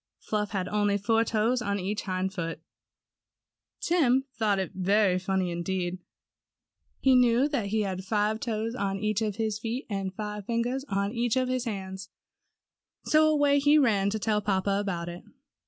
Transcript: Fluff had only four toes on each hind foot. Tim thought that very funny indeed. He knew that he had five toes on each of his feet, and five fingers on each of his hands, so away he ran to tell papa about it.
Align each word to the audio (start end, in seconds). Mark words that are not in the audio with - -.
Fluff 0.17 0.49
had 0.49 0.67
only 0.67 0.97
four 0.97 1.23
toes 1.23 1.61
on 1.61 1.79
each 1.79 2.01
hind 2.01 2.33
foot. 2.33 2.59
Tim 3.81 4.23
thought 4.33 4.55
that 4.57 4.71
very 4.73 5.19
funny 5.19 5.51
indeed. 5.51 5.99
He 7.01 7.13
knew 7.13 7.47
that 7.49 7.67
he 7.67 7.81
had 7.83 8.03
five 8.03 8.39
toes 8.39 8.73
on 8.73 8.97
each 8.97 9.21
of 9.21 9.35
his 9.35 9.59
feet, 9.59 9.85
and 9.91 10.11
five 10.11 10.47
fingers 10.47 10.83
on 10.85 11.11
each 11.11 11.35
of 11.35 11.49
his 11.49 11.65
hands, 11.65 12.09
so 13.05 13.29
away 13.29 13.59
he 13.59 13.77
ran 13.77 14.09
to 14.09 14.17
tell 14.17 14.41
papa 14.41 14.77
about 14.79 15.07
it. 15.07 15.23